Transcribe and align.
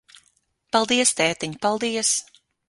Paldies, 0.75 1.13
tētiņ, 1.19 1.55
paldies. 1.67 2.17